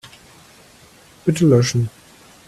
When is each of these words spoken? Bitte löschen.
Bitte 1.27 1.45
löschen. 1.45 1.91